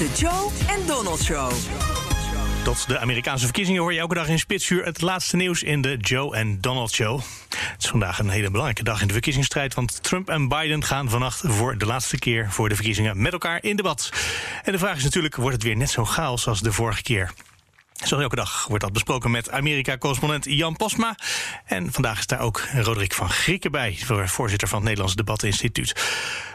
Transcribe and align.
De 0.00 0.08
Joe 0.16 0.50
en 0.68 0.86
Donald 0.86 1.22
Show. 1.22 1.52
Tot 2.64 2.88
de 2.88 2.98
Amerikaanse 2.98 3.44
verkiezingen 3.44 3.80
hoor 3.80 3.92
je 3.92 3.98
elke 3.98 4.14
dag 4.14 4.28
in 4.28 4.38
Spitsuur 4.38 4.84
het 4.84 5.00
laatste 5.00 5.36
nieuws 5.36 5.62
in 5.62 5.80
de 5.80 5.96
Joe 5.96 6.36
en 6.36 6.60
Donald 6.60 6.90
Show. 6.90 7.20
Het 7.48 7.82
is 7.82 7.88
vandaag 7.88 8.18
een 8.18 8.28
hele 8.28 8.50
belangrijke 8.50 8.82
dag 8.82 9.00
in 9.00 9.06
de 9.06 9.12
verkiezingsstrijd, 9.12 9.74
want 9.74 10.02
Trump 10.02 10.28
en 10.28 10.48
Biden 10.48 10.84
gaan 10.84 11.10
vannacht 11.10 11.42
voor 11.44 11.78
de 11.78 11.86
laatste 11.86 12.18
keer 12.18 12.50
voor 12.50 12.68
de 12.68 12.74
verkiezingen 12.74 13.22
met 13.22 13.32
elkaar 13.32 13.62
in 13.62 13.76
debat. 13.76 14.10
En 14.62 14.72
de 14.72 14.78
vraag 14.78 14.96
is 14.96 15.04
natuurlijk, 15.04 15.36
wordt 15.36 15.54
het 15.54 15.62
weer 15.64 15.76
net 15.76 15.90
zo 15.90 16.04
chaos 16.04 16.46
als 16.46 16.60
de 16.60 16.72
vorige 16.72 17.02
keer? 17.02 17.32
Zoals 18.04 18.22
elke 18.22 18.36
dag 18.36 18.66
wordt 18.68 18.84
dat 18.84 18.92
besproken 18.92 19.30
met 19.30 19.50
Amerika-correspondent 19.50 20.44
Jan 20.44 20.76
Posma. 20.76 21.14
En 21.64 21.92
vandaag 21.92 22.18
is 22.18 22.26
daar 22.26 22.40
ook 22.40 22.62
Roderick 22.74 23.14
van 23.14 23.30
Grieken 23.30 23.70
bij, 23.70 23.98
voorzitter 24.24 24.68
van 24.68 24.78
het 24.78 24.86
Nederlands 24.86 25.16
Debatinstituut. 25.16 25.94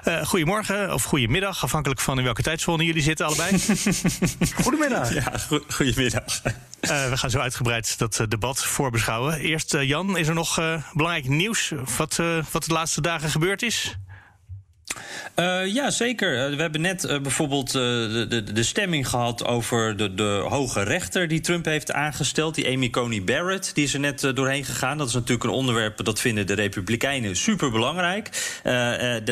Uh, 0.07 0.25
goedemorgen 0.25 0.93
of 0.93 1.03
goedemiddag, 1.03 1.63
afhankelijk 1.63 1.99
van 2.01 2.17
in 2.17 2.23
welke 2.23 2.41
tijdzone 2.41 2.83
jullie 2.83 3.01
zitten, 3.01 3.25
allebei. 3.25 3.59
Goedemiddag. 4.63 5.13
Ja, 5.13 5.37
go 5.37 5.59
goedemiddag. 5.69 6.41
Uh, 6.45 7.09
we 7.09 7.17
gaan 7.17 7.29
zo 7.29 7.39
uitgebreid 7.39 7.97
dat 7.97 8.19
uh, 8.19 8.27
debat 8.27 8.65
voorbeschouwen. 8.65 9.39
Eerst, 9.39 9.77
Jan, 9.81 10.17
is 10.17 10.27
er 10.27 10.33
nog 10.33 10.55
belangrijk 10.93 11.27
nieuws 11.27 11.73
wat, 11.97 12.15
wat 12.51 12.63
de 12.65 12.73
laatste 12.73 13.01
dagen 13.01 13.29
gebeurd 13.29 13.61
is? 13.61 13.97
Uh, 15.35 15.73
ja, 15.73 15.91
zeker. 15.91 16.49
Uh, 16.49 16.55
we 16.55 16.61
hebben 16.61 16.81
net 16.81 17.03
uh, 17.03 17.19
bijvoorbeeld 17.19 17.71
de, 17.71 18.25
de, 18.29 18.43
de, 18.43 18.63
stemming 18.63 19.07
gehad 19.09 19.45
over 19.45 19.97
de, 19.97 20.13
de 20.13 20.45
hoge 20.49 20.83
rechter 20.83 21.27
die 21.27 21.39
Trump 21.39 21.65
heeft 21.65 21.91
aangesteld, 21.91 22.55
die 22.55 22.67
Amy 22.67 22.89
Coney 22.89 23.23
Barrett. 23.23 23.75
Die 23.75 23.83
is 23.83 23.93
er 23.93 23.99
net 23.99 24.31
doorheen 24.33 24.65
gegaan. 24.65 24.97
Dat 24.97 25.07
is 25.07 25.13
natuurlijk 25.13 25.43
een 25.43 25.49
onderwerp 25.49 26.05
dat 26.05 26.19
vinden 26.19 26.47
de 26.47 26.53
Republikeinen 26.53 27.35
super 27.35 27.71
belangrijk. 27.71 28.29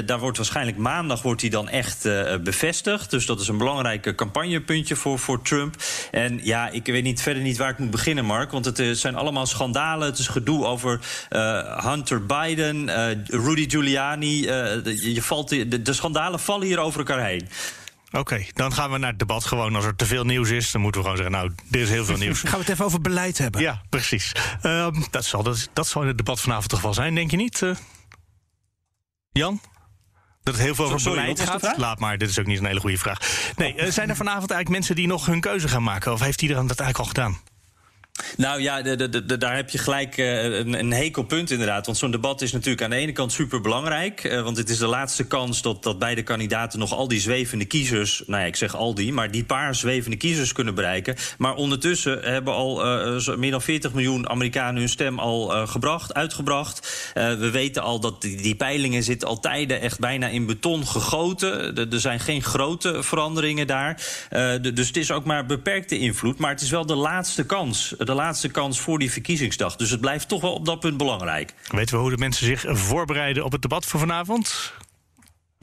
daar 0.05 0.19
wordt 0.19 0.37
waarschijnlijk 0.37 0.77
maandag 0.77 1.21
wordt 1.21 1.41
hij 1.41 1.49
dan 1.49 1.69
echt 1.69 2.03
bevestigd. 2.43 3.09
Dus 3.09 3.25
dat 3.25 3.39
is 3.39 3.47
een 3.47 3.57
belangrijk 3.57 4.15
campagnepuntje 4.15 4.95
voor, 4.95 5.19
voor 5.19 5.41
Trump. 5.41 5.75
En 6.11 6.39
ja, 6.43 6.69
ik 6.69 6.85
weet 6.85 7.03
niet, 7.03 7.21
verder 7.21 7.43
niet 7.43 7.57
waar 7.57 7.69
ik 7.69 7.77
moet 7.77 7.91
beginnen, 7.91 8.25
Mark. 8.25 8.51
Want 8.51 8.65
het 8.65 8.97
zijn 8.97 9.15
allemaal 9.15 9.45
schandalen. 9.45 10.07
Het 10.07 10.19
is 10.19 10.27
gedoe 10.27 10.65
over 10.65 10.99
Hunter 11.83 12.25
Biden, 12.25 12.89
Rudy 13.27 13.69
Giuliani. 13.69 14.41
je 15.13 15.21
valt 15.21 15.49
de, 15.49 15.92
de 15.93 15.99
schandalen 15.99 16.39
vallen 16.39 16.67
hier 16.67 16.79
over 16.79 16.99
elkaar 16.99 17.25
heen. 17.25 17.49
Oké, 18.11 18.45
dan 18.53 18.73
gaan 18.73 18.91
we 18.91 18.97
naar 18.97 19.09
het 19.09 19.19
debat 19.19 19.45
gewoon. 19.45 19.75
Als 19.75 19.85
er 19.85 19.95
te 19.95 20.05
veel 20.05 20.23
nieuws 20.23 20.49
is, 20.49 20.71
dan 20.71 20.81
moeten 20.81 21.01
we 21.01 21.07
gewoon 21.07 21.23
zeggen... 21.23 21.41
nou, 21.41 21.55
er 21.71 21.79
is 21.79 21.89
heel 21.89 22.05
veel 22.05 22.17
nieuws. 22.17 22.39
gaan 22.49 22.51
we 22.51 22.57
het 22.57 22.69
even 22.69 22.85
over 22.85 23.01
beleid 23.01 23.37
hebben? 23.37 23.61
Ja, 23.61 23.81
precies. 23.89 24.31
Uh, 24.63 24.87
dat, 25.11 25.25
zal, 25.25 25.43
dat, 25.43 25.69
dat 25.73 25.87
zal 25.87 26.01
in 26.01 26.07
het 26.07 26.17
debat 26.17 26.41
vanavond 26.41 26.69
toch 26.69 26.81
wel 26.81 26.93
zijn, 26.93 27.15
denk 27.15 27.31
je 27.31 27.37
niet? 27.37 27.61
Uh, 27.61 27.75
Jan? 29.31 29.61
Dat 30.43 30.53
het 30.53 30.63
heel 30.63 30.75
veel 30.75 30.85
over 30.85 30.99
Sorry, 30.99 31.19
beleid 31.19 31.39
gaat? 31.39 31.77
Laat 31.77 31.99
maar, 31.99 32.17
dit 32.17 32.29
is 32.29 32.39
ook 32.39 32.45
niet 32.45 32.59
een 32.59 32.65
hele 32.65 32.79
goede 32.79 32.97
vraag. 32.97 33.19
Nee, 33.55 33.75
uh, 33.75 33.91
zijn 33.91 34.09
er 34.09 34.15
vanavond 34.15 34.51
eigenlijk 34.51 34.69
mensen 34.69 34.95
die 34.95 35.07
nog 35.07 35.25
hun 35.25 35.41
keuze 35.41 35.67
gaan 35.67 35.83
maken? 35.83 36.11
Of 36.11 36.19
heeft 36.19 36.41
iedereen 36.41 36.67
dat 36.67 36.79
eigenlijk 36.79 37.09
al 37.09 37.23
gedaan? 37.23 37.52
Nou 38.37 38.61
ja, 38.61 38.81
daar 39.37 39.55
heb 39.55 39.69
je 39.69 39.77
gelijk 39.77 40.17
uh, 40.17 40.43
een, 40.43 40.79
een 40.79 40.91
hekelpunt 40.91 41.51
inderdaad. 41.51 41.85
Want 41.85 41.97
zo'n 41.97 42.11
debat 42.11 42.41
is 42.41 42.51
natuurlijk 42.51 42.83
aan 42.83 42.89
de 42.89 42.95
ene 42.95 43.11
kant 43.11 43.31
super 43.31 43.61
belangrijk. 43.61 44.23
Uh, 44.23 44.41
want 44.41 44.57
het 44.57 44.69
is 44.69 44.77
de 44.77 44.87
laatste 44.87 45.27
kans 45.27 45.61
dat, 45.61 45.83
dat 45.83 45.99
beide 45.99 46.23
kandidaten 46.23 46.79
nog 46.79 46.93
al 46.93 47.07
die 47.07 47.19
zwevende 47.19 47.65
kiezers. 47.65 48.23
Nou 48.25 48.41
ja, 48.41 48.47
ik 48.47 48.55
zeg 48.55 48.75
al 48.75 48.95
die, 48.95 49.13
maar 49.13 49.31
die 49.31 49.43
paar 49.43 49.75
zwevende 49.75 50.17
kiezers 50.17 50.51
kunnen 50.51 50.75
bereiken. 50.75 51.15
Maar 51.37 51.55
ondertussen 51.55 52.19
hebben 52.23 52.53
al 52.53 53.05
uh, 53.15 53.35
meer 53.35 53.51
dan 53.51 53.61
40 53.61 53.93
miljoen 53.93 54.29
Amerikanen 54.29 54.79
hun 54.79 54.89
stem 54.89 55.19
al 55.19 55.67
gebracht, 55.67 56.13
uitgebracht. 56.13 57.11
we 57.13 57.49
weten 57.51 57.81
al 57.81 57.99
dat 57.99 58.21
die, 58.21 58.41
die, 58.41 58.55
peilingen 58.55 59.03
zitten 59.03 59.27
al 59.27 59.39
tijden 59.39 59.81
echt 59.81 59.99
bijna 59.99 60.27
in 60.27 60.45
beton 60.45 60.87
gegoten. 60.87 61.75
er 61.91 61.99
zijn 61.99 62.19
geen 62.19 62.43
grote 62.43 63.03
veranderingen 63.03 63.67
daar. 63.67 64.01
dus 64.61 64.87
het 64.87 64.97
is 64.97 65.11
ook 65.11 65.25
maar 65.25 65.45
beperkte 65.45 65.99
invloed. 65.99 66.37
Maar 66.37 66.51
het 66.51 66.61
is 66.61 66.69
wel 66.69 66.85
de 66.85 66.95
laatste 66.95 67.45
kans 67.45 67.95
de 68.05 68.13
laatste 68.13 68.49
kans 68.49 68.79
voor 68.79 68.99
die 68.99 69.11
verkiezingsdag. 69.11 69.75
Dus 69.75 69.89
het 69.89 70.01
blijft 70.01 70.27
toch 70.27 70.41
wel 70.41 70.53
op 70.53 70.65
dat 70.65 70.79
punt 70.79 70.97
belangrijk. 70.97 71.53
Weten 71.67 71.95
we 71.95 72.01
hoe 72.01 72.09
de 72.09 72.17
mensen 72.17 72.45
zich 72.45 72.65
voorbereiden 72.67 73.45
op 73.45 73.51
het 73.51 73.61
debat 73.61 73.85
van 73.85 73.99
vanavond? 73.99 74.73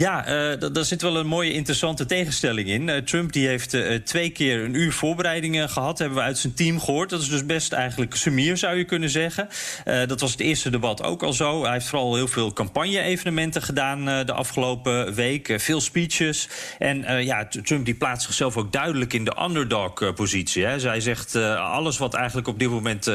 Ja, 0.00 0.52
uh, 0.52 0.70
daar 0.72 0.84
zit 0.84 1.02
wel 1.02 1.16
een 1.16 1.26
mooie 1.26 1.52
interessante 1.52 2.06
tegenstelling 2.06 2.68
in. 2.68 2.88
Uh, 2.88 2.96
Trump 2.96 3.32
die 3.32 3.46
heeft 3.46 3.74
uh, 3.74 3.94
twee 3.94 4.30
keer 4.30 4.64
een 4.64 4.74
uur 4.74 4.92
voorbereidingen 4.92 5.68
gehad, 5.68 5.98
hebben 5.98 6.18
we 6.18 6.24
uit 6.24 6.38
zijn 6.38 6.54
team 6.54 6.80
gehoord. 6.80 7.10
Dat 7.10 7.20
is 7.20 7.28
dus 7.28 7.46
best 7.46 7.72
eigenlijk 7.72 8.14
sumier, 8.14 8.56
zou 8.56 8.76
je 8.76 8.84
kunnen 8.84 9.10
zeggen. 9.10 9.48
dat 9.84 10.20
was 10.20 10.30
het 10.30 10.40
eerste 10.40 10.70
debat 10.70 11.02
ook 11.02 11.22
al 11.22 11.32
zo. 11.32 11.62
Hij 11.62 11.72
heeft 11.72 11.86
vooral 11.86 12.14
heel 12.14 12.28
veel 12.28 12.52
campagne-evenementen 12.52 13.62
gedaan 13.62 14.04
de 14.04 14.32
afgelopen 14.32 15.14
week. 15.14 15.54
veel 15.56 15.80
speeches. 15.80 16.48
En 16.78 17.24
ja, 17.24 17.48
Trump 17.62 17.84
die 17.84 17.94
plaatst 17.94 18.26
zichzelf 18.26 18.56
ook 18.56 18.72
duidelijk 18.72 19.12
in 19.12 19.24
de 19.24 19.42
underdog-positie. 19.42 20.78
Zij 20.78 21.00
zegt 21.00 21.36
alles 21.56 21.98
wat 21.98 22.14
eigenlijk 22.14 22.48
op 22.48 22.58
dit 22.58 22.70
moment 22.70 23.06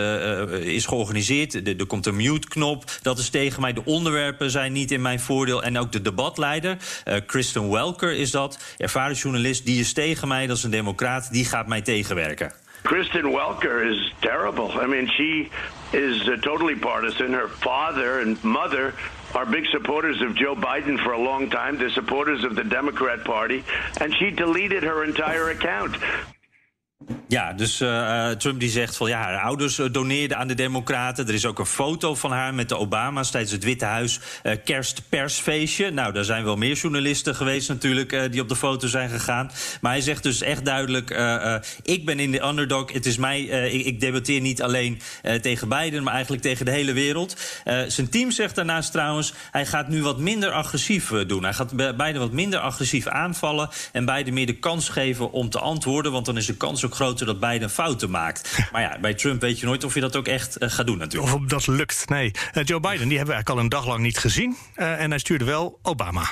is 0.62 0.86
georganiseerd. 0.86 1.68
Er 1.68 1.86
komt 1.86 2.06
een 2.06 2.16
mute-knop, 2.16 3.00
dat 3.02 3.20
is 3.20 3.30
tegen 3.30 3.62
mij. 3.62 3.74
De 3.74 3.86
onderwerpen 3.86 4.52
zijn 4.52 4.74
niet 4.74 4.92
in 4.92 5.02
mijn 5.02 5.20
voordeel. 5.20 5.64
En 5.64 5.78
ook 5.78 5.92
de 5.92 6.02
debatleider. 6.02 6.75
Uh, 7.06 7.16
Kristen 7.26 7.72
Welker 7.72 8.12
is 8.12 8.32
dat, 8.32 8.60
ervaren 8.78 9.16
journalist. 9.16 9.66
Die 9.66 9.80
is 9.80 9.94
tegen 9.94 10.28
mij, 10.28 10.48
dat 10.48 10.58
is 10.58 10.64
een 10.64 10.72
democraat. 10.72 11.32
Die 11.32 11.46
gaat 11.46 11.68
mij 11.68 11.82
tegenwerken. 11.82 12.52
Kristen 12.82 13.32
Welker 13.32 13.84
is 13.84 14.14
terrible. 14.20 14.84
I 14.84 14.86
mean, 14.86 15.08
she 15.08 15.50
is 15.92 16.28
uh, 16.28 16.38
totally 16.40 16.76
partisan. 16.76 17.34
Her 17.34 17.50
father 17.50 18.22
and 18.22 18.44
mother 18.44 18.94
are 19.34 19.46
big 19.46 19.66
supporters 19.66 20.22
of 20.22 20.36
Joe 20.36 20.56
Biden 20.56 20.98
for 21.00 21.14
a 21.14 21.20
long 21.20 21.50
time. 21.50 21.78
They're 21.78 21.90
supporters 21.90 22.44
of 22.44 22.56
the 22.56 22.64
Democrat 22.64 23.24
Party. 23.24 23.64
And 24.00 24.14
she 24.14 24.30
deleted 24.30 24.84
her 24.84 25.04
entire 25.04 25.50
account. 25.50 25.98
Ja, 27.28 27.54
dus 27.54 27.82
uh, 27.82 28.30
Trump 28.30 28.60
die 28.60 28.70
zegt 28.70 28.98
van 28.98 29.10
ja, 29.10 29.22
haar 29.22 29.42
ouders 29.42 29.80
uh, 29.80 29.86
doneerden 29.92 30.38
aan 30.38 30.48
de 30.48 30.54
Democraten. 30.54 31.28
Er 31.28 31.34
is 31.34 31.46
ook 31.46 31.60
een 31.60 31.66
foto 31.66 32.16
van 32.16 32.32
haar 32.32 32.54
met 32.54 32.70
de 32.70 32.78
Obama's 32.78 33.32
tijdens 33.32 33.52
het 33.52 33.64
Witte 33.64 33.86
Huis 33.86 34.20
uh, 34.44 34.54
kerstpersfeestje. 34.64 35.92
Nou, 35.92 36.14
daar 36.14 36.24
zijn 36.24 36.44
wel 36.44 36.56
meer 36.56 36.76
journalisten 36.76 37.36
geweest 37.36 37.70
natuurlijk 37.70 38.32
die 38.32 38.42
op 38.42 38.50
de 38.50 38.56
foto 38.56 38.88
zijn 38.88 39.10
gegaan. 39.10 39.52
Maar 39.82 39.92
hij 39.92 40.02
zegt 40.02 40.24
dus 40.24 40.42
echt 40.42 40.66
duidelijk: 40.66 41.10
ik 41.84 42.06
ben 42.06 42.20
in 42.20 42.32
de 42.32 42.44
underdog. 42.44 42.94
Het 42.94 43.06
is 43.06 43.18
mij. 43.18 43.42
Ik, 43.42 43.86
ik, 43.86 44.00
debatteer 44.00 44.42
niet 44.42 44.62
alleen 44.62 45.02
tegen 45.42 45.70
Biden, 45.70 46.04
maar 46.04 46.14
eigenlijk 46.14 46.44
tegen 46.44 46.66
de 46.66 46.72
hele 46.72 46.94
wereld. 46.94 47.38
zijn 47.88 48.10
team 48.10 48.32
zegt 48.32 48.56
daarnaast 48.56 48.92
trouwens: 48.92 49.34
hij 49.52 49.66
gaat 49.66 49.88
nu 49.88 50.04
wat 50.04 50.20
minder 50.20 50.52
agressief 50.52 51.12
doen. 51.28 51.44
Hij 51.44 51.54
gaat 51.54 51.76
Biden 51.76 52.20
wat 52.20 52.32
minder 52.32 52.60
agressief 52.60 53.08
aanvallen 53.08 53.70
en 53.92 54.06
Biden 54.06 54.34
meer 54.34 54.46
de 54.46 54.60
kans 54.60 54.90
geven 54.90 55.32
om 55.32 55.50
te 55.50 55.60
antwoorden, 55.60 56.12
want 56.12 56.26
dan 56.26 56.38
is 56.38 56.46
de 56.46 56.58
kans 56.58 56.86
ook 56.86 56.96
groter 57.16 57.40
dat 57.40 57.50
Biden 57.50 57.70
fouten 57.70 58.10
maakt. 58.10 58.58
Maar 58.72 58.82
ja, 58.82 58.98
bij 59.00 59.14
Trump 59.14 59.42
weet 59.42 59.60
je 59.60 59.66
nooit 59.66 59.84
of 59.84 59.94
je 59.94 60.00
dat 60.00 60.16
ook 60.16 60.28
echt 60.28 60.62
uh, 60.62 60.70
gaat 60.70 60.86
doen 60.86 60.98
natuurlijk. 60.98 61.34
Of 61.34 61.42
dat 61.42 61.68
lukt, 61.68 62.10
nee. 62.10 62.32
Uh, 62.54 62.64
Joe 62.64 62.80
Biden, 62.80 63.08
die 63.08 63.18
hebben 63.18 63.28
we 63.28 63.34
eigenlijk 63.34 63.50
al 63.50 63.60
een 63.60 63.70
dag 63.70 63.86
lang 63.88 64.00
niet 64.02 64.18
gezien. 64.18 64.56
Uh, 64.76 65.02
en 65.02 65.10
hij 65.10 65.20
stuurde 65.20 65.46
wel 65.46 65.80
Obama. 65.82 66.24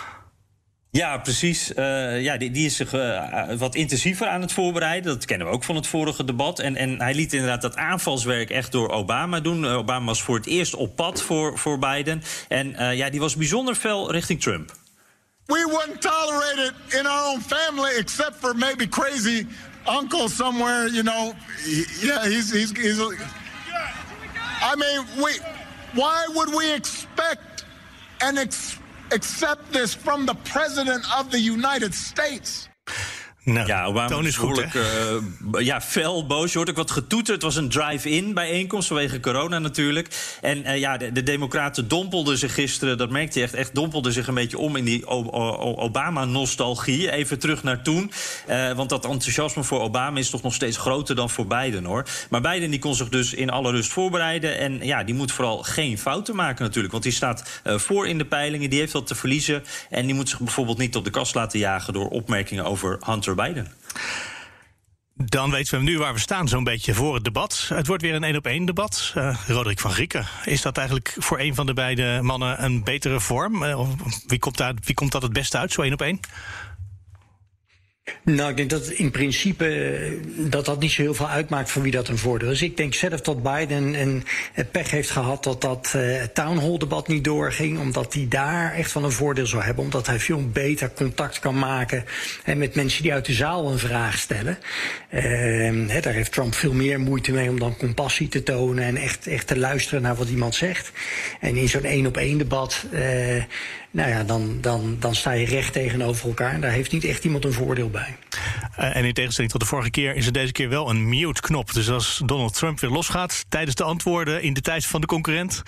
Ja, 0.91 1.17
precies. 1.17 1.71
Uh, 1.75 2.21
ja, 2.21 2.37
die, 2.37 2.51
die, 2.51 2.65
is 2.65 2.75
zich 2.75 2.93
uh, 2.93 3.53
wat 3.57 3.75
intensiever 3.75 4.27
aan 4.27 4.41
het 4.41 4.51
voorbereiden. 4.51 5.13
Dat 5.13 5.25
kennen 5.25 5.47
we 5.47 5.53
ook 5.53 5.63
van 5.63 5.75
het 5.75 5.87
vorige 5.87 6.23
debat. 6.23 6.59
En, 6.59 6.75
en 6.75 7.01
hij 7.01 7.13
liet 7.13 7.33
inderdaad 7.33 7.61
dat 7.61 7.75
aanvalswerk 7.75 8.49
echt 8.49 8.71
door 8.71 8.89
Obama 8.89 9.39
doen. 9.39 9.63
Uh, 9.63 9.77
Obama 9.77 10.05
was 10.05 10.21
voor 10.21 10.35
het 10.35 10.45
eerst 10.45 10.75
op 10.75 10.95
pad 10.95 11.21
voor, 11.21 11.57
voor 11.57 11.79
Biden. 11.79 12.23
En 12.47 12.95
ja, 12.95 13.09
die 13.09 13.19
was 13.19 13.35
bijzonder 13.35 13.75
fel 13.75 14.11
richting 14.11 14.41
Trump. 14.41 14.71
We 15.45 15.67
wouldn't 15.71 16.01
tolerate 16.01 16.61
it 16.61 16.99
in 16.99 17.07
our 17.07 17.33
own 17.33 17.41
family, 17.41 17.91
except 17.97 18.35
for 18.39 18.55
maybe 18.55 18.89
crazy 18.89 19.45
uncle 19.87 20.29
somewhere, 20.29 20.87
you 20.87 21.03
know. 21.03 21.33
Yeah, 22.01 22.27
he's, 22.27 22.51
he's, 22.51 22.71
he's 22.71 22.99
I 24.61 24.75
mean, 24.75 25.05
we, 25.23 25.33
why 25.93 26.25
would 26.29 26.53
we 26.53 26.73
expect 26.73 27.65
and 28.21 28.37
ex 28.39 28.79
accept 29.11 29.71
this 29.71 29.93
from 29.93 30.25
the 30.25 30.33
President 30.45 31.03
of 31.17 31.29
the 31.29 31.39
United 31.39 31.93
States? 31.93 32.69
Nou, 33.43 33.67
ja, 33.67 33.85
Obama 33.85 34.07
toon 34.07 34.25
is 34.25 34.37
goed, 34.37 34.65
uh, 34.75 35.65
ja, 35.65 35.81
fel, 35.81 36.25
boos. 36.25 36.51
Je 36.51 36.57
hoort 36.57 36.69
ook 36.69 36.75
wat 36.75 36.91
getoeter. 36.91 37.33
Het 37.33 37.43
was 37.43 37.55
een 37.55 37.69
drive-in 37.69 38.33
bijeenkomst 38.33 38.87
vanwege 38.87 39.19
corona 39.19 39.59
natuurlijk. 39.59 40.37
En 40.41 40.57
uh, 40.57 40.77
ja, 40.77 40.97
de, 40.97 41.11
de, 41.11 41.23
Democraten 41.23 41.87
dompelden 41.87 42.37
zich 42.37 42.53
gisteren, 42.53 42.97
dat 42.97 43.09
merkte 43.09 43.39
je 43.39 43.45
echt, 43.45 43.53
echt 43.53 43.75
dompelden 43.75 44.13
zich 44.13 44.27
een 44.27 44.33
beetje 44.33 44.57
om 44.57 44.75
in 44.75 44.83
die 44.83 45.07
Obama-nostalgie. 45.07 47.11
Even 47.11 47.39
terug 47.39 47.63
naar 47.63 47.81
toen. 47.81 48.11
Uh, 48.49 48.71
want 48.71 48.89
dat 48.89 49.05
enthousiasme 49.05 49.63
voor 49.63 49.81
Obama 49.81 50.19
is 50.19 50.29
toch 50.29 50.41
nog 50.41 50.53
steeds 50.53 50.77
groter 50.77 51.15
dan 51.15 51.29
voor 51.29 51.47
Biden 51.47 51.85
hoor. 51.85 52.05
Maar 52.29 52.41
Biden 52.41 52.69
die 52.69 52.79
kon 52.79 52.95
zich 52.95 53.09
dus 53.09 53.33
in 53.33 53.49
alle 53.49 53.71
rust 53.71 53.91
voorbereiden. 53.91 54.57
En 54.57 54.85
ja, 54.85 55.03
die 55.03 55.15
moet 55.15 55.31
vooral 55.31 55.63
geen 55.63 55.97
fouten 55.97 56.35
maken 56.35 56.63
natuurlijk. 56.63 56.91
Want 56.91 57.03
die 57.03 57.13
staat 57.13 57.61
voor 57.63 58.07
in 58.07 58.17
de 58.17 58.25
peilingen, 58.25 58.69
die 58.69 58.79
heeft 58.79 58.93
wat 58.93 59.07
te 59.07 59.15
verliezen. 59.15 59.63
En 59.89 60.05
die 60.05 60.15
moet 60.15 60.29
zich 60.29 60.39
bijvoorbeeld 60.39 60.77
niet 60.77 60.95
op 60.95 61.03
de 61.03 61.09
kast 61.09 61.35
laten 61.35 61.59
jagen 61.59 61.93
door 61.93 62.07
opmerkingen 62.07 62.65
over 62.65 62.97
Hunter 63.05 63.31
Biden. 63.35 63.71
Dan 65.15 65.51
weten 65.51 65.77
we 65.77 65.83
nu 65.83 65.97
waar 65.97 66.13
we 66.13 66.19
staan, 66.19 66.47
zo'n 66.47 66.63
beetje 66.63 66.93
voor 66.93 67.13
het 67.13 67.23
debat. 67.23 67.65
Het 67.73 67.87
wordt 67.87 68.01
weer 68.01 68.13
een 68.13 68.23
één-op-één 68.23 68.65
debat. 68.65 69.13
Uh, 69.17 69.37
Roderick 69.47 69.79
van 69.79 69.91
Grieken, 69.91 70.27
is 70.45 70.61
dat 70.61 70.77
eigenlijk 70.77 71.15
voor 71.17 71.39
een 71.39 71.55
van 71.55 71.65
de 71.65 71.73
beide 71.73 72.19
mannen 72.21 72.63
een 72.63 72.83
betere 72.83 73.19
vorm? 73.19 73.63
Uh, 73.63 73.87
wie, 74.27 74.39
komt 74.39 74.57
daar, 74.57 74.73
wie 74.83 74.95
komt 74.95 75.11
dat 75.11 75.21
het 75.21 75.33
beste 75.33 75.57
uit, 75.57 75.71
zo 75.71 75.81
één 75.81 75.93
op 75.93 76.01
één? 76.01 76.19
Nou, 78.25 78.49
ik 78.49 78.57
denk 78.57 78.69
dat 78.69 78.87
in 78.87 79.11
principe 79.11 80.19
dat 80.37 80.65
dat 80.65 80.79
niet 80.79 80.91
zo 80.91 81.01
heel 81.01 81.13
veel 81.13 81.29
uitmaakt 81.29 81.71
voor 81.71 81.81
wie 81.81 81.91
dat 81.91 82.07
een 82.07 82.17
voordeel 82.17 82.51
is. 82.51 82.61
Ik 82.61 82.77
denk 82.77 82.93
zelf 82.93 83.21
dat 83.21 83.43
Biden 83.43 83.93
een 83.93 84.23
pech 84.71 84.91
heeft 84.91 85.09
gehad 85.09 85.43
dat 85.43 85.61
dat 85.61 85.93
uh, 85.95 86.21
town 86.23 86.77
debat 86.77 87.07
niet 87.07 87.23
doorging, 87.23 87.79
omdat 87.79 88.13
hij 88.13 88.25
daar 88.29 88.73
echt 88.73 88.91
van 88.91 89.03
een 89.03 89.11
voordeel 89.11 89.47
zou 89.47 89.63
hebben, 89.63 89.83
omdat 89.83 90.07
hij 90.07 90.19
veel 90.19 90.49
beter 90.49 90.91
contact 90.93 91.39
kan 91.39 91.59
maken 91.59 92.05
en 92.43 92.57
met 92.57 92.75
mensen 92.75 93.03
die 93.03 93.13
uit 93.13 93.25
de 93.25 93.33
zaal 93.33 93.71
een 93.71 93.79
vraag 93.79 94.17
stellen. 94.17 94.57
He, 95.07 95.99
daar 96.01 96.13
heeft 96.13 96.31
Trump 96.31 96.53
veel 96.53 96.73
meer 96.73 96.99
moeite 96.99 97.31
mee 97.31 97.49
om 97.49 97.59
dan 97.59 97.77
compassie 97.77 98.27
te 98.27 98.43
tonen 98.43 98.83
en 98.83 98.97
echt, 98.97 99.27
echt 99.27 99.47
te 99.47 99.57
luisteren 99.57 100.01
naar 100.01 100.15
wat 100.15 100.29
iemand 100.29 100.55
zegt. 100.55 100.91
En 101.39 101.55
in 101.55 101.69
zo'n 101.69 101.83
één 101.83 102.05
op 102.05 102.17
één 102.17 102.37
debat. 102.37 102.85
Nou 103.91 104.09
ja, 104.09 104.23
dan, 104.23 104.57
dan, 104.61 104.97
dan 104.99 105.15
sta 105.15 105.31
je 105.31 105.45
recht 105.45 105.73
tegenover 105.73 106.27
elkaar. 106.27 106.53
En 106.53 106.61
daar 106.61 106.71
heeft 106.71 106.91
niet 106.91 107.03
echt 107.03 107.23
iemand 107.23 107.45
een 107.45 107.53
voordeel 107.53 107.89
bij. 107.89 108.12
Uh, 108.79 108.95
en 108.95 109.05
in 109.05 109.13
tegenstelling 109.13 109.51
tot 109.51 109.61
de 109.61 109.67
vorige 109.67 109.89
keer 109.89 110.15
is 110.15 110.25
er 110.25 110.31
deze 110.31 110.51
keer 110.51 110.69
wel 110.69 110.89
een 110.89 111.09
mute-knop. 111.09 111.73
Dus 111.73 111.89
als 111.89 112.21
Donald 112.25 112.53
Trump 112.53 112.79
weer 112.79 112.89
losgaat 112.89 113.45
tijdens 113.49 113.75
de 113.75 113.83
antwoorden 113.83 114.41
in 114.41 114.53
de 114.53 114.61
tijd 114.61 114.85
van 114.85 115.01
de 115.01 115.07
concurrent, 115.07 115.63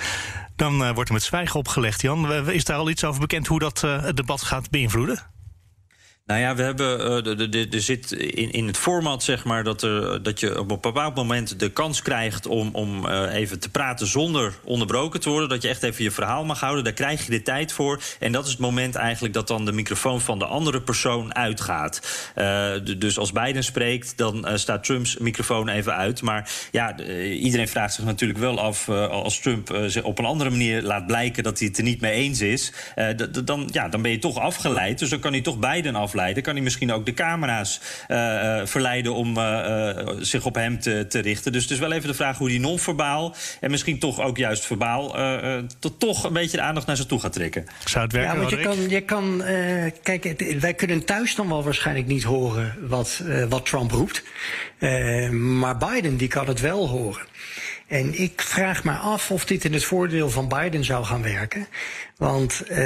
dan 0.55 0.81
uh, 0.81 0.91
wordt 0.91 1.09
er 1.09 1.15
met 1.15 1.23
zwijgen 1.23 1.59
opgelegd. 1.59 2.01
Jan, 2.01 2.49
is 2.49 2.63
daar 2.63 2.77
al 2.77 2.89
iets 2.89 3.03
over 3.03 3.21
bekend 3.21 3.47
hoe 3.47 3.59
dat 3.59 3.81
uh, 3.85 4.03
het 4.03 4.17
debat 4.17 4.41
gaat 4.41 4.69
beïnvloeden? 4.69 5.34
Nou 6.25 6.39
ja, 6.39 6.55
we 6.55 6.63
hebben. 6.63 6.99
Uh, 7.25 7.73
er 7.73 7.81
zit 7.81 8.11
in, 8.11 8.51
in 8.51 8.67
het 8.67 8.77
format, 8.77 9.23
zeg 9.23 9.43
maar, 9.43 9.63
dat, 9.63 9.81
er, 9.81 10.23
dat 10.23 10.39
je 10.39 10.59
op 10.59 10.71
een 10.71 10.79
bepaald 10.81 11.15
moment 11.15 11.59
de 11.59 11.69
kans 11.69 12.01
krijgt 12.01 12.47
om, 12.47 12.69
om 12.73 13.05
uh, 13.05 13.33
even 13.33 13.59
te 13.59 13.69
praten 13.69 14.07
zonder 14.07 14.53
onderbroken 14.63 15.19
te 15.19 15.29
worden. 15.29 15.49
Dat 15.49 15.61
je 15.61 15.67
echt 15.67 15.83
even 15.83 16.03
je 16.03 16.11
verhaal 16.11 16.45
mag 16.45 16.59
houden. 16.59 16.83
Daar 16.83 16.93
krijg 16.93 17.25
je 17.25 17.31
de 17.31 17.41
tijd 17.41 17.71
voor. 17.71 18.01
En 18.19 18.31
dat 18.31 18.45
is 18.45 18.51
het 18.51 18.59
moment 18.59 18.95
eigenlijk 18.95 19.33
dat 19.33 19.47
dan 19.47 19.65
de 19.65 19.71
microfoon 19.71 20.21
van 20.21 20.39
de 20.39 20.45
andere 20.45 20.81
persoon 20.81 21.35
uitgaat. 21.35 22.01
Dus 22.97 23.17
als 23.17 23.31
Biden 23.31 23.63
spreekt, 23.63 24.17
dan 24.17 24.47
staat 24.53 24.83
Trumps 24.83 25.17
microfoon 25.17 25.69
even 25.69 25.95
uit. 25.95 26.21
Maar 26.21 26.49
ja, 26.71 26.99
iedereen 27.23 27.67
vraagt 27.67 27.93
zich 27.93 28.05
natuurlijk 28.05 28.39
wel 28.39 28.59
af. 28.59 28.89
als 28.89 29.39
Trump 29.39 29.89
op 30.03 30.19
een 30.19 30.25
andere 30.25 30.49
manier 30.49 30.81
laat 30.81 31.07
blijken 31.07 31.43
dat 31.43 31.59
hij 31.59 31.67
het 31.67 31.77
er 31.77 31.83
niet 31.83 32.01
mee 32.01 32.13
eens 32.13 32.41
is. 32.41 32.73
dan, 33.45 33.69
ja, 33.71 33.89
dan 33.89 34.01
ben 34.01 34.11
je 34.11 34.19
toch 34.19 34.39
afgeleid. 34.39 34.99
Dus 34.99 35.09
dan 35.09 35.19
kan 35.19 35.31
hij 35.31 35.41
toch 35.41 35.59
Biden 35.59 35.95
afleiden 35.95 36.13
afleiden, 36.15 36.43
kan 36.43 36.53
hij 36.53 36.63
misschien 36.63 36.91
ook 36.91 37.05
de 37.05 37.13
camera's 37.13 37.81
uh, 38.07 38.61
verleiden 38.65 39.13
om 39.13 39.37
uh, 39.37 39.89
zich 40.19 40.45
op 40.45 40.55
hem 40.55 40.79
te, 40.79 41.05
te, 41.09 41.19
richten. 41.19 41.51
Dus 41.51 41.61
het 41.61 41.71
is 41.71 41.79
wel 41.79 41.91
even 41.91 42.07
de 42.07 42.13
vraag 42.13 42.37
hoe 42.37 42.49
die 42.49 42.59
non-verbaal 42.59 43.35
en 43.59 43.71
misschien 43.71 43.99
toch 43.99 44.21
ook 44.21 44.37
juist 44.37 44.65
verbaal 44.65 45.15
tot 45.79 45.99
toch 45.99 46.23
een 46.23 46.33
beetje 46.33 46.57
de 46.57 46.63
aandacht 46.63 46.87
naar 46.87 46.95
zich 46.95 47.05
toe 47.05 47.19
gaat 47.19 47.33
trekken. 47.33 47.65
Zou 47.85 48.03
het 48.03 48.13
werken? 48.13 48.33
Ja, 48.33 48.39
want 48.39 48.49
je 48.49 48.59
kan, 48.59 48.89
je 48.89 49.01
kan 49.01 49.43
kijk, 50.03 50.43
wij 50.59 50.73
kunnen 50.73 51.05
thuis 51.05 51.35
dan 51.35 51.47
wel 51.47 51.63
waarschijnlijk 51.63 52.07
niet 52.07 52.23
horen 52.23 52.75
wat, 52.87 53.21
wat 53.49 53.65
Trump 53.65 53.91
roept. 53.91 54.23
maar 55.31 55.77
Biden 55.77 56.17
die 56.17 56.27
kan 56.27 56.47
het 56.47 56.59
wel 56.59 56.87
horen. 56.87 57.25
En 57.87 58.21
ik 58.21 58.41
vraag 58.41 58.83
me 58.83 58.91
af 58.91 59.31
of 59.31 59.45
dit 59.45 59.65
in 59.65 59.73
het 59.73 59.83
voordeel 59.83 60.29
van 60.29 60.47
Biden 60.47 60.83
zou 60.83 61.05
gaan 61.05 61.21
werken. 61.21 61.67
Want 62.17 62.63
uh, 62.69 62.77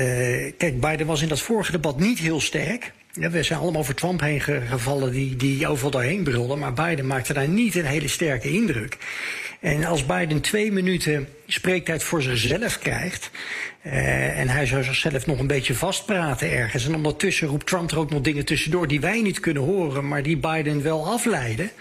kijk, 0.58 0.80
Biden 0.80 1.06
was 1.06 1.22
in 1.22 1.28
dat 1.28 1.42
vorige 1.42 1.72
debat 1.72 2.00
niet 2.00 2.20
heel 2.20 2.42
sterk. 2.42 2.92
Ja, 3.12 3.30
we 3.30 3.44
zijn 3.44 3.60
allemaal 3.60 3.82
over 3.82 3.96
Trump 3.96 4.22
heen 4.22 4.42
gevallen 4.42 5.12
die, 5.12 5.36
die 5.36 5.68
overal 5.68 5.92
doorheen 5.92 6.24
brulde. 6.24 6.56
Maar 6.56 6.74
Biden 6.74 7.08
maakte 7.08 7.34
daar 7.34 7.48
niet 7.48 7.76
een 7.76 7.86
hele 7.86 8.08
sterke 8.08 8.52
indruk. 8.52 8.98
En 9.60 9.86
als 9.86 10.06
Biden 10.06 10.42
twee 10.42 10.72
minuten 10.72 11.28
spreektijd 11.48 12.04
voor 12.04 12.22
zichzelf 12.22 12.80
krijgt. 12.80 13.32
Uh, 13.84 14.40
en 14.40 14.50
hij 14.50 14.66
zou 14.66 14.84
zichzelf 14.84 15.26
nog 15.26 15.40
een 15.40 15.48
beetje 15.48 15.74
vastpraten 15.74 16.52
ergens. 16.52 16.86
En 16.86 16.96
ondertussen 16.96 17.48
roept 17.48 17.68
Trump 17.68 17.92
er 17.92 18.00
ook 18.00 18.10
nog 18.10 18.22
dingen 18.22 18.46
tussendoor 18.46 18.88
die 18.88 19.00
wij 19.00 19.22
niet 19.22 19.40
kunnen 19.40 19.64
horen, 19.64 20.08
maar 20.08 20.24
die 20.24 20.38
Biden 20.38 20.84
wel 20.84 21.08
afleiden. 21.08 21.72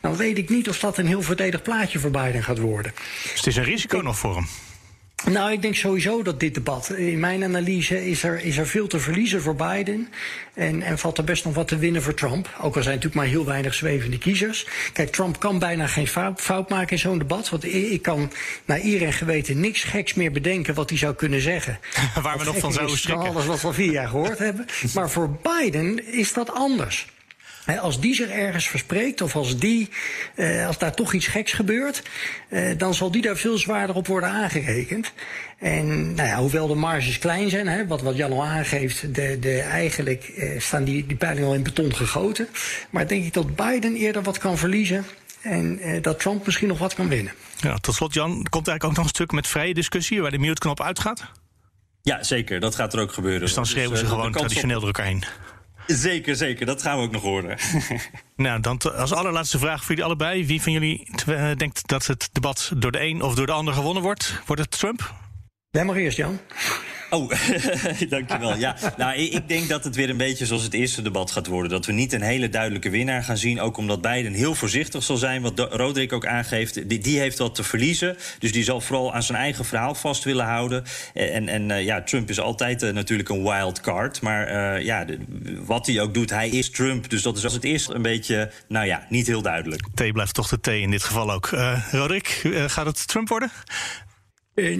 Dan 0.00 0.16
weet 0.16 0.38
ik 0.38 0.48
niet 0.48 0.68
of 0.68 0.78
dat 0.78 0.98
een 0.98 1.06
heel 1.06 1.22
voordelig 1.22 1.62
plaatje 1.62 1.98
voor 1.98 2.10
Biden 2.10 2.42
gaat 2.42 2.58
worden. 2.58 2.92
Dus 3.22 3.34
het 3.34 3.46
is 3.46 3.56
een 3.56 3.64
risico 3.64 4.00
nog 4.00 4.18
voor 4.18 4.34
hem. 4.34 4.46
Nou, 5.30 5.52
ik 5.52 5.62
denk 5.62 5.74
sowieso 5.74 6.22
dat 6.22 6.40
dit 6.40 6.54
debat, 6.54 6.90
in 6.90 7.18
mijn 7.18 7.44
analyse, 7.44 8.06
is 8.06 8.22
er, 8.22 8.44
is 8.44 8.56
er 8.56 8.66
veel 8.66 8.86
te 8.86 8.98
verliezen 8.98 9.42
voor 9.42 9.54
Biden. 9.54 10.08
En, 10.54 10.82
en 10.82 10.98
valt 10.98 11.18
er 11.18 11.24
best 11.24 11.44
nog 11.44 11.54
wat 11.54 11.68
te 11.68 11.76
winnen 11.78 12.02
voor 12.02 12.14
Trump. 12.14 12.48
Ook 12.60 12.76
al 12.76 12.82
zijn 12.82 12.94
natuurlijk 12.94 13.14
maar 13.14 13.26
heel 13.26 13.44
weinig 13.44 13.74
zwevende 13.74 14.18
kiezers. 14.18 14.66
Kijk, 14.92 15.12
Trump 15.12 15.38
kan 15.38 15.58
bijna 15.58 15.86
geen 15.86 16.06
fout, 16.06 16.40
fout 16.40 16.68
maken 16.68 16.90
in 16.90 16.98
zo'n 16.98 17.18
debat. 17.18 17.48
Want 17.48 17.64
ik 17.64 18.02
kan 18.02 18.32
naar 18.64 18.80
iedereen 18.80 19.12
geweten 19.12 19.60
niks 19.60 19.84
geks 19.84 20.14
meer 20.14 20.32
bedenken 20.32 20.74
wat 20.74 20.88
hij 20.88 20.98
zou 20.98 21.14
kunnen 21.14 21.40
zeggen. 21.40 21.78
Waar 22.22 22.38
we 22.38 22.44
nog 22.44 22.58
van 22.58 22.72
zouden 22.72 22.98
schrikken. 22.98 23.28
Alles 23.28 23.46
wat 23.46 23.60
we 23.60 23.72
vier 23.72 23.92
jaar 23.92 24.08
gehoord 24.08 24.38
hebben. 24.38 24.66
Maar 24.94 25.10
voor 25.10 25.30
Biden 25.42 26.12
is 26.12 26.32
dat 26.32 26.52
anders 26.52 27.06
als 27.80 28.00
die 28.00 28.14
zich 28.14 28.28
ergens 28.28 28.68
verspreekt, 28.68 29.20
of 29.20 29.36
als, 29.36 29.58
die, 29.58 29.88
uh, 30.34 30.66
als 30.66 30.78
daar 30.78 30.94
toch 30.94 31.12
iets 31.12 31.26
geks 31.26 31.52
gebeurt, 31.52 32.02
uh, 32.48 32.78
dan 32.78 32.94
zal 32.94 33.10
die 33.10 33.22
daar 33.22 33.36
veel 33.36 33.58
zwaarder 33.58 33.96
op 33.96 34.06
worden 34.06 34.28
aangerekend. 34.28 35.12
En 35.58 36.14
nou 36.14 36.28
ja, 36.28 36.36
hoewel 36.38 36.66
de 36.66 36.74
marges 36.74 37.18
klein 37.18 37.50
zijn, 37.50 37.66
hè, 37.68 37.86
wat, 37.86 38.02
wat 38.02 38.16
Jan 38.16 38.32
al 38.32 38.44
aangeeft, 38.44 39.14
de, 39.14 39.38
de, 39.38 39.60
eigenlijk 39.60 40.32
uh, 40.36 40.60
staan 40.60 40.84
die, 40.84 41.06
die 41.06 41.16
peilingen 41.16 41.48
al 41.48 41.54
in 41.54 41.62
beton 41.62 41.94
gegoten. 41.94 42.48
Maar 42.90 43.08
denk 43.08 43.24
ik 43.24 43.32
dat 43.32 43.56
Biden 43.56 43.96
eerder 43.96 44.22
wat 44.22 44.38
kan 44.38 44.58
verliezen 44.58 45.04
en 45.40 45.80
dat 46.02 46.20
Trump 46.20 46.46
misschien 46.46 46.68
nog 46.68 46.78
wat 46.78 46.94
kan 46.94 47.08
winnen. 47.08 47.32
Ja, 47.60 47.76
tot 47.76 47.94
slot, 47.94 48.14
Jan, 48.14 48.30
komt 48.30 48.68
eigenlijk 48.68 48.84
ook 48.84 48.96
nog 48.96 49.04
een 49.04 49.14
stuk 49.14 49.32
met 49.32 49.46
vrije 49.46 49.74
discussie 49.74 50.22
waar 50.22 50.30
de 50.30 50.38
mute-knop 50.38 50.82
uitgaat? 50.82 51.24
Ja, 52.02 52.22
zeker. 52.22 52.60
Dat 52.60 52.74
gaat 52.74 52.92
er 52.92 53.00
ook 53.00 53.12
gebeuren. 53.12 53.40
Dus 53.40 53.54
dan 53.54 53.66
schreeuwen 53.66 53.90
dus, 53.90 54.00
ze 54.00 54.06
gewoon 54.06 54.32
traditioneel 54.32 54.78
door 54.78 54.86
elkaar 54.86 55.06
heen. 55.06 55.24
Zeker, 55.86 56.36
zeker. 56.36 56.66
Dat 56.66 56.82
gaan 56.82 56.98
we 56.98 57.04
ook 57.04 57.12
nog 57.12 57.22
horen. 57.22 57.58
nou, 58.36 58.60
dan 58.60 58.80
als 58.96 59.12
allerlaatste 59.12 59.58
vraag 59.58 59.78
voor 59.78 59.88
jullie 59.88 60.04
allebei. 60.04 60.46
Wie 60.46 60.62
van 60.62 60.72
jullie 60.72 61.08
uh, 61.28 61.50
denkt 61.56 61.88
dat 61.88 62.06
het 62.06 62.28
debat 62.32 62.72
door 62.76 62.92
de 62.92 63.00
een 63.00 63.22
of 63.22 63.34
door 63.34 63.46
de 63.46 63.52
ander 63.52 63.74
gewonnen 63.74 64.02
wordt? 64.02 64.40
Wordt 64.46 64.62
het 64.62 64.70
Trump? 64.70 65.14
Jij 65.70 65.84
mag 65.84 65.96
eerst, 65.96 66.16
Jan. 66.16 66.40
Oh, 67.14 67.30
dankjewel. 68.08 68.56
Ja, 68.56 68.76
nou, 68.96 69.16
ik 69.18 69.48
denk 69.48 69.68
dat 69.68 69.84
het 69.84 69.96
weer 69.96 70.10
een 70.10 70.16
beetje 70.16 70.46
zoals 70.46 70.62
het 70.62 70.74
eerste 70.74 71.02
debat 71.02 71.30
gaat 71.30 71.46
worden. 71.46 71.70
Dat 71.70 71.86
we 71.86 71.92
niet 71.92 72.12
een 72.12 72.22
hele 72.22 72.48
duidelijke 72.48 72.90
winnaar 72.90 73.22
gaan 73.22 73.36
zien. 73.36 73.60
Ook 73.60 73.76
omdat 73.76 74.00
Biden 74.00 74.32
heel 74.32 74.54
voorzichtig 74.54 75.02
zal 75.02 75.16
zijn. 75.16 75.42
Wat 75.42 75.58
Roderick 75.58 76.12
ook 76.12 76.26
aangeeft. 76.26 76.88
Die, 76.88 76.98
die 76.98 77.18
heeft 77.18 77.38
wat 77.38 77.54
te 77.54 77.62
verliezen. 77.62 78.16
Dus 78.38 78.52
die 78.52 78.64
zal 78.64 78.80
vooral 78.80 79.14
aan 79.14 79.22
zijn 79.22 79.38
eigen 79.38 79.64
verhaal 79.64 79.94
vast 79.94 80.24
willen 80.24 80.44
houden. 80.44 80.84
En, 81.14 81.48
en 81.48 81.68
uh, 81.68 81.84
ja, 81.84 82.02
Trump 82.02 82.30
is 82.30 82.40
altijd 82.40 82.82
uh, 82.82 82.92
natuurlijk 82.92 83.28
een 83.28 83.42
wild 83.42 83.80
card. 83.80 84.20
Maar 84.20 84.76
uh, 84.76 84.84
ja, 84.84 85.04
wat 85.66 85.86
hij 85.86 86.00
ook 86.00 86.14
doet, 86.14 86.30
hij 86.30 86.48
is 86.48 86.70
Trump. 86.70 87.10
Dus 87.10 87.22
dat 87.22 87.36
is 87.36 87.44
als 87.44 87.52
het 87.52 87.64
eerst 87.64 87.88
een 87.88 88.02
beetje, 88.02 88.50
nou 88.68 88.86
ja, 88.86 89.06
niet 89.08 89.26
heel 89.26 89.42
duidelijk. 89.42 89.82
T 89.94 90.12
blijft 90.12 90.34
toch 90.34 90.48
de 90.48 90.60
T 90.60 90.66
in 90.66 90.90
dit 90.90 91.02
geval 91.02 91.32
ook. 91.32 91.50
Roderick, 91.90 92.42
gaat 92.66 92.86
het 92.86 93.08
Trump 93.08 93.28
worden? 93.28 93.50
Uh, 94.54 94.76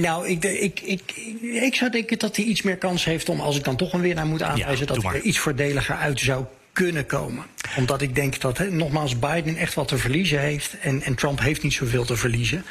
nou, 0.00 0.28
ik, 0.28 0.44
ik, 0.44 0.80
ik, 0.80 1.12
ik 1.42 1.74
zou 1.74 1.90
denken 1.90 2.18
dat 2.18 2.36
hij 2.36 2.44
iets 2.44 2.62
meer 2.62 2.76
kans 2.76 3.04
heeft 3.04 3.28
om, 3.28 3.40
als 3.40 3.56
ik 3.56 3.64
dan 3.64 3.76
toch 3.76 3.92
een 3.92 4.00
winnaar 4.00 4.26
moet 4.26 4.42
aanwijzen, 4.42 4.86
ja, 4.86 4.94
dat 4.94 5.02
hij 5.02 5.14
er 5.14 5.20
iets 5.20 5.38
voordeliger 5.38 5.96
uit 5.96 6.20
zou 6.20 6.44
kunnen 6.72 7.06
komen. 7.06 7.44
Omdat 7.76 8.02
ik 8.02 8.14
denk 8.14 8.40
dat, 8.40 8.58
he, 8.58 8.70
nogmaals, 8.70 9.18
Biden 9.18 9.56
echt 9.56 9.74
wat 9.74 9.88
te 9.88 9.98
verliezen 9.98 10.40
heeft. 10.40 10.78
En, 10.80 11.02
en 11.02 11.14
Trump 11.14 11.40
heeft 11.40 11.62
niet 11.62 11.72
zoveel 11.72 12.04
te 12.04 12.16
verliezen. 12.16 12.64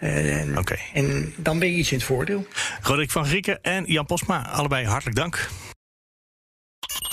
Uh, 0.00 0.58
okay. 0.58 0.78
En 0.92 1.34
dan 1.36 1.58
ben 1.58 1.68
je 1.68 1.76
iets 1.76 1.92
in 1.92 1.96
het 1.96 2.06
voordeel. 2.06 2.46
Roderick 2.82 3.10
van 3.10 3.26
Grieken 3.26 3.62
en 3.62 3.84
Jan 3.86 4.06
Posma, 4.06 4.48
allebei 4.48 4.86
hartelijk 4.86 5.16
dank. 5.16 5.48